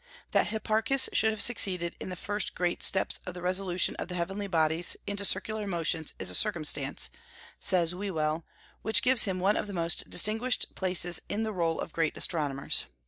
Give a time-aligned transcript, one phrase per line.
[0.31, 4.15] "That Hipparchus should have succeeded in the first great steps of the resolution of the
[4.15, 7.11] heavenly bodies into circular motions is a circumstance,"
[7.59, 8.43] says Whewell,
[8.81, 12.87] "which gives him one of the most distinguished places in the roll of great astronomers."